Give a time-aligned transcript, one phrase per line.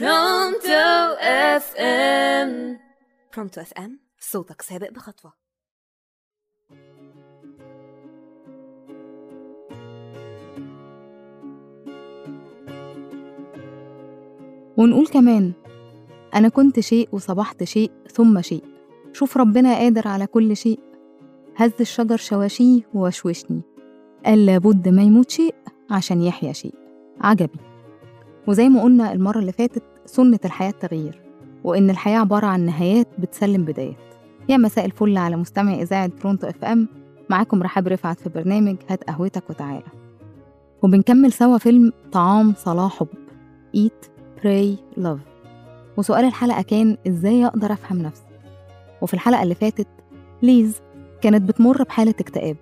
[0.00, 2.78] برونتو اف ام
[3.36, 5.32] برونتو اف ام صوتك سابق بخطوة.
[14.76, 15.52] ونقول كمان
[16.34, 18.64] أنا كنت شيء وصبحت شيء ثم شيء.
[19.12, 20.80] شوف ربنا قادر على كل شيء.
[21.56, 23.62] هز الشجر شواشيه ووشوشني
[24.24, 25.54] قال لابد ما يموت شيء
[25.90, 26.74] عشان يحيا شيء.
[27.20, 27.71] عجبي.
[28.46, 31.20] وزي ما قلنا المرة اللي فاتت سنة الحياة التغيير
[31.64, 33.96] وإن الحياة عبارة عن نهايات بتسلم بدايات.
[34.48, 36.88] يا مساء الفل على مستمع إذاعة برونتو إف إم.
[37.30, 39.86] معاكم رحاب رفعت في برنامج هات قهوتك وتعالى.
[40.82, 43.08] وبنكمل سوا فيلم طعام صلاة حب
[43.76, 44.08] Eat
[44.42, 45.32] Pray Love.
[45.96, 48.22] وسؤال الحلقة كان إزاي أقدر أفهم نفسي؟
[49.02, 49.88] وفي الحلقة اللي فاتت
[50.42, 50.80] ليز
[51.20, 52.56] كانت بتمر بحالة اكتئاب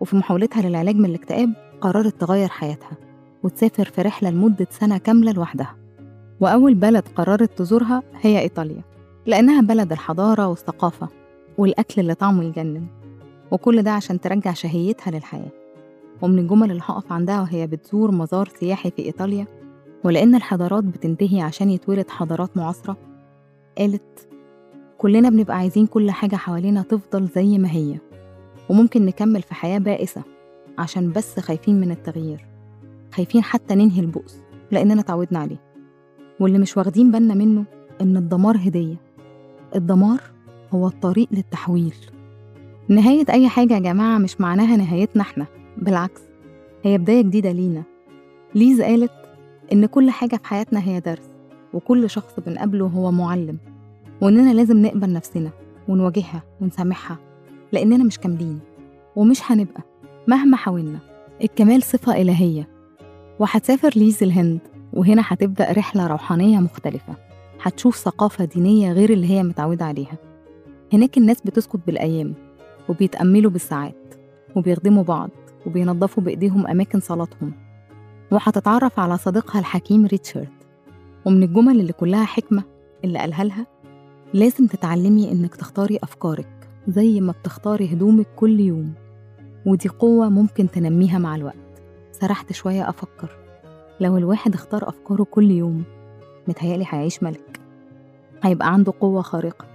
[0.00, 3.03] وفي محاولتها للعلاج من الاكتئاب قررت تغير حياتها.
[3.44, 5.76] وتسافر في رحلة لمدة سنة كاملة لوحدها.
[6.40, 8.82] وأول بلد قررت تزورها هي إيطاليا
[9.26, 11.08] لأنها بلد الحضارة والثقافة
[11.58, 12.86] والأكل اللي طعمه يجنن
[13.50, 15.50] وكل ده عشان ترجع شهيتها للحياة.
[16.22, 19.46] ومن الجمل اللي هقف عندها وهي بتزور مزار سياحي في إيطاليا
[20.04, 22.96] ولأن الحضارات بتنتهي عشان يتولد حضارات معاصرة
[23.78, 24.28] قالت
[24.98, 27.98] كلنا بنبقى عايزين كل حاجة حوالينا تفضل زي ما هي
[28.70, 30.22] وممكن نكمل في حياة بائسة
[30.78, 32.46] عشان بس خايفين من التغيير.
[33.14, 35.60] خايفين حتى ننهي البؤس لأننا اتعودنا عليه.
[36.40, 37.64] واللي مش واخدين بالنا منه
[38.00, 38.96] إن الدمار هدية.
[39.76, 40.20] الدمار
[40.74, 41.94] هو الطريق للتحويل.
[42.88, 46.20] نهاية أي حاجة يا جماعة مش معناها نهايتنا إحنا بالعكس
[46.82, 47.82] هي بداية جديدة لينا.
[48.54, 49.12] ليز قالت
[49.72, 51.30] إن كل حاجة في حياتنا هي درس
[51.74, 53.58] وكل شخص بنقابله هو معلم
[54.20, 55.50] وإننا لازم نقبل نفسنا
[55.88, 57.18] ونواجهها ونسامحها
[57.72, 58.60] لأننا مش كاملين
[59.16, 59.82] ومش هنبقى
[60.28, 60.98] مهما حاولنا.
[61.42, 62.73] الكمال صفة إلهية.
[63.38, 64.60] وهتسافر ليز الهند
[64.92, 67.14] وهنا هتبدأ رحلة روحانية مختلفة.
[67.62, 70.18] هتشوف ثقافة دينية غير اللي هي متعودة عليها.
[70.92, 72.34] هناك الناس بتسكت بالأيام
[72.88, 74.14] وبيتأملوا بالساعات
[74.56, 75.30] وبيخدموا بعض
[75.66, 77.52] وبينظفوا بإيديهم أماكن صلاتهم.
[78.32, 80.48] وهتتعرف على صديقها الحكيم ريتشارد.
[81.24, 82.62] ومن الجمل اللي كلها حكمة
[83.04, 83.66] اللي قالها لها
[84.34, 88.92] لازم تتعلمي إنك تختاري أفكارك زي ما بتختاري هدومك كل يوم.
[89.66, 91.63] ودي قوة ممكن تنميها مع الوقت.
[92.20, 93.36] سرحت شوية أفكر.
[94.00, 95.84] لو الواحد اختار أفكاره كل يوم
[96.48, 97.60] متهيألي هيعيش ملك.
[98.42, 99.66] هيبقى عنده قوة خارقة.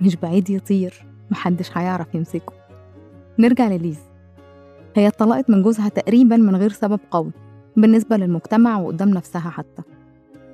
[0.00, 2.52] مش بعيد يطير محدش هيعرف يمسكه.
[3.38, 4.00] نرجع لليز.
[4.96, 7.30] هي اتطلقت من جوزها تقريبا من غير سبب قوي
[7.76, 9.82] بالنسبة للمجتمع وقدام نفسها حتى.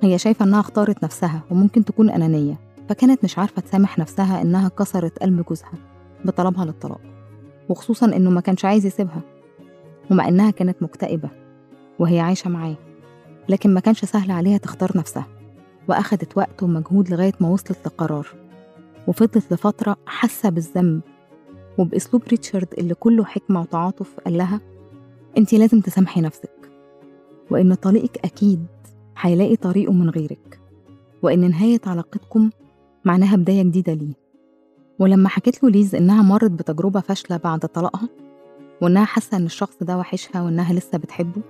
[0.03, 2.59] هي شايفة إنها اختارت نفسها وممكن تكون أنانية
[2.89, 5.72] فكانت مش عارفة تسامح نفسها إنها كسرت قلب جوزها
[6.25, 7.00] بطلبها للطلاق.
[7.69, 9.21] وخصوصا إنه ما كانش عايز يسيبها.
[10.11, 11.31] ومع إنها كانت مكتئبة
[11.99, 12.77] وهي عايشة معاه
[13.49, 15.27] لكن ما كانش سهل عليها تختار نفسها
[15.89, 18.27] وأخدت وقت ومجهود لغاية ما وصلت لقرار
[19.07, 21.01] وفضلت لفترة حاسة بالذنب
[21.79, 24.61] وبأسلوب ريتشارد اللي كله حكمة وتعاطف قال لها
[25.39, 26.71] انتي لازم تسامحي نفسك
[27.51, 28.67] وإن طريقك أكيد
[29.19, 30.61] هيلاقي طريقه من غيرك
[31.23, 32.51] وإن نهاية علاقتكم
[33.05, 34.15] معناها بداية جديدة ليه.
[34.99, 38.09] ولما حكيت له ليز إنها مرت بتجربة فاشلة بعد طلاقها
[38.81, 41.43] وإنها حاسة إن الشخص ده وحشها وإنها لسه بتحبه؟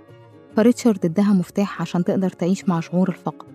[0.56, 3.46] فريتشارد اداها مفتاح عشان تقدر تعيش مع شعور الفقد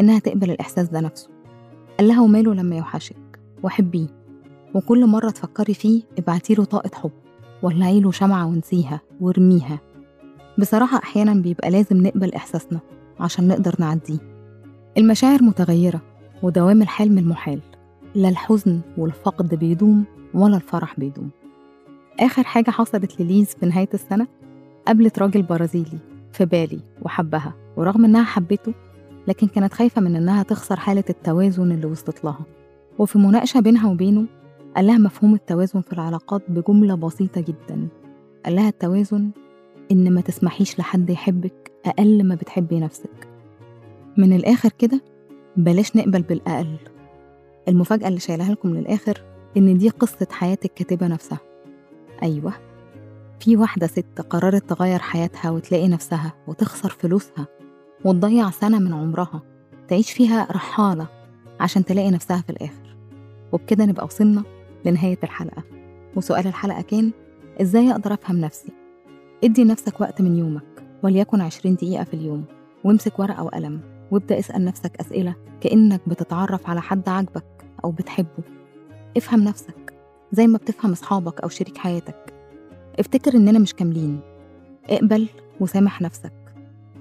[0.00, 1.28] إنها تقبل الإحساس ده نفسه.
[1.98, 3.16] قال لها وماله لما يوحشك؟
[3.62, 4.06] وحبيه.
[4.74, 7.10] وكل مرة تفكري فيه ابعتيله طاقة حب
[7.62, 9.78] ولعيله شمعة ونسيها وارميها.
[10.58, 12.80] بصراحة أحيانا بيبقى لازم نقبل إحساسنا
[13.20, 14.18] عشان نقدر نعديه.
[14.98, 16.02] المشاعر متغيرة
[16.42, 17.60] ودوام الحال من المحال
[18.14, 21.30] لا الحزن والفقد بيدوم ولا الفرح بيدوم.
[22.20, 24.26] آخر حاجة حصلت لليز في نهاية السنة
[24.86, 25.98] قابلت راجل برازيلي
[26.32, 28.72] في بالي وحبها ورغم إنها حبته
[29.28, 32.40] لكن كانت خايفة من إنها تخسر حالة التوازن اللي وصلت لها.
[32.98, 34.24] وفي مناقشة بينها وبينه
[34.76, 37.88] قال لها مفهوم التوازن في العلاقات بجملة بسيطة جدا.
[38.44, 39.30] قال لها التوازن
[39.92, 43.28] إن ما تسمحيش لحد يحبك أقل ما بتحبي نفسك.
[44.16, 45.00] من الآخر كده
[45.56, 46.76] بلاش نقبل بالأقل.
[47.68, 49.22] المفاجأة اللي شايلها لكم للآخر
[49.56, 51.38] إن دي قصة حياة الكاتبة نفسها.
[52.22, 52.52] أيوة.
[53.40, 57.46] في واحدة ست قررت تغير حياتها وتلاقي نفسها وتخسر فلوسها
[58.04, 59.42] وتضيع سنة من عمرها
[59.88, 61.06] تعيش فيها رحالة
[61.60, 62.96] عشان تلاقي نفسها في الآخر.
[63.52, 64.42] وبكده نبقى وصلنا
[64.84, 65.62] لنهاية الحلقة.
[66.16, 67.10] وسؤال الحلقة كان
[67.62, 68.72] إزاي أقدر أفهم نفسي؟
[69.44, 72.44] إدي نفسك وقت من يومك وليكن عشرين دقيقة في اليوم
[72.84, 73.80] وامسك ورقة وقلم
[74.10, 78.42] وابدأ اسأل نفسك أسئلة كأنك بتتعرف على حد عاجبك أو بتحبه.
[79.16, 79.81] افهم نفسك
[80.32, 82.34] زي ما بتفهم أصحابك أو شريك حياتك.
[82.98, 84.20] افتكر إننا مش كاملين.
[84.90, 85.28] اقبل
[85.60, 86.32] وسامح نفسك.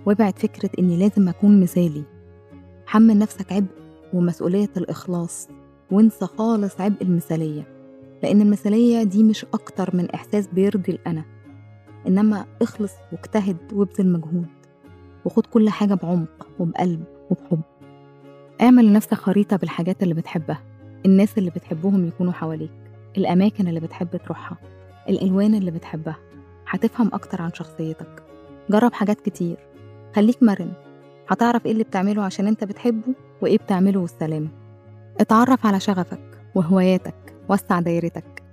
[0.06, 2.04] وابعد فكرة إني لازم أكون مثالي.
[2.86, 3.72] حمل نفسك عبء
[4.14, 5.48] ومسؤولية الإخلاص.
[5.92, 7.68] وانسى خالص عبء المثالية.
[8.24, 11.26] لأن المثالية دي مش أكتر من إحساس بيرضي الأنا.
[12.08, 14.48] إنما اخلص واجتهد وابذل مجهود.
[15.26, 17.62] وخد كل حاجة بعمق وبقلب وبحب.
[18.62, 20.64] اعمل لنفسك خريطة بالحاجات اللي بتحبها.
[21.06, 22.81] الناس اللي بتحبهم يكونوا حواليك.
[23.18, 24.58] الأماكن اللي بتحب تروحها
[25.10, 26.18] الألوان اللي بتحبها
[26.68, 28.24] هتفهم أكتر عن شخصيتك.
[28.70, 29.58] جرب حاجات كتير.
[30.16, 30.74] خليك مرن.
[31.30, 34.48] هتعرف إيه اللي بتعمله عشان أنت بتحبه وإيه بتعمله والسلامة
[35.20, 38.44] اتعرف على شغفك وهواياتك وسع دايرتك.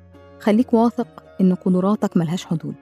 [0.41, 2.75] خليك واثق إن قدراتك ملهاش حدود.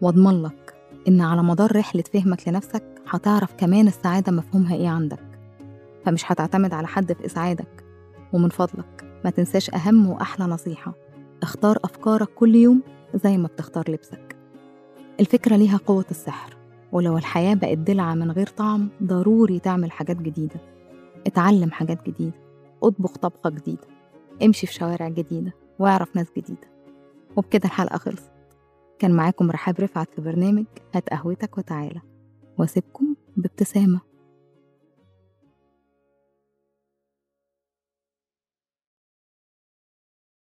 [0.00, 0.74] واضمن لك
[1.08, 5.20] إن على مدار رحلة فهمك لنفسك هتعرف كمان السعادة مفهومها إيه عندك.
[6.06, 7.84] فمش هتعتمد على حد في إسعادك
[8.32, 8.99] ومن فضلك.
[9.24, 10.94] ما تنساش أهم وأحلى نصيحة.
[11.42, 12.82] اختار أفكارك كل يوم
[13.14, 14.36] زي ما بتختار لبسك.
[15.20, 16.56] الفكرة ليها قوة السحر
[16.92, 20.60] ولو الحياة بقت دلعة من غير طعم ضروري تعمل حاجات جديدة.
[21.26, 22.36] اتعلم حاجات جديدة.
[22.82, 23.88] اطبخ طبخة جديدة.
[24.42, 25.52] امشي في شوارع جديدة.
[25.78, 26.70] واعرف ناس جديدة.
[27.36, 28.32] وبكده الحلقة خلصت.
[28.98, 30.64] كان معاكم رحاب رفعت في برنامج
[30.94, 32.00] هات قهوتك وتعالى.
[32.58, 34.09] واسيبكم بابتسامة.